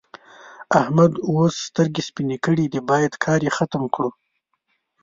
احمد 0.81 1.11
اوس 1.29 1.53
سترګې 1.67 2.01
سپينې 2.09 2.37
کړې 2.45 2.65
دي؛ 2.71 2.79
بايد 2.89 3.13
کار 3.23 3.39
يې 3.47 3.51
ختم 3.57 3.83
کړم. 3.93 4.13